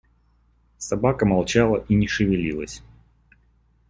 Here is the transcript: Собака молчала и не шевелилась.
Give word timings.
Собака 0.79 1.27
молчала 1.27 1.85
и 1.87 1.93
не 1.93 2.07
шевелилась. 2.07 2.81